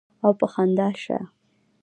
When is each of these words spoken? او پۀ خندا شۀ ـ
او 0.23 0.31
پۀ 0.39 0.47
خندا 0.53 0.87
شۀ 1.01 1.17
ـ 1.25 1.31